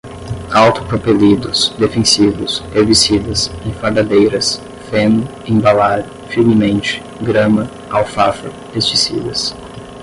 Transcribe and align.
autopropelidos, 0.51 1.75
defensivos, 1.77 2.63
herbicidas, 2.73 3.51
enfardadeiras, 3.63 4.59
feno, 4.89 5.29
embalar, 5.45 6.03
firmemente, 6.27 7.03
grama, 7.23 7.69
alfafa, 7.87 8.49
pesticidas 8.73 9.53